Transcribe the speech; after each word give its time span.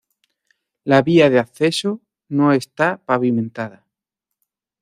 La 0.83 1.03
vía 1.03 1.29
de 1.29 1.37
acceso 1.37 2.01
no 2.27 2.53
está 2.53 3.05
pavimentada. 3.05 3.85